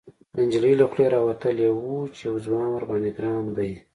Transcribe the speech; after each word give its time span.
،د 0.33 0.35
نجلۍ 0.45 0.73
له 0.79 0.85
خولې 0.91 1.05
راوتلي 1.15 1.67
و 1.71 1.79
چې 2.15 2.21
يو 2.27 2.35
ځوان 2.45 2.67
ورباندې 2.71 3.11
ګران 3.17 3.45
دی. 3.57 3.71